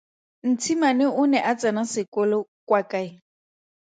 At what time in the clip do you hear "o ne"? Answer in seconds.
1.21-1.39